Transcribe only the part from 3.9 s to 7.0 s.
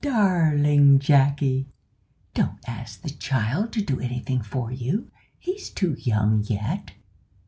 anything for you he's too young yet."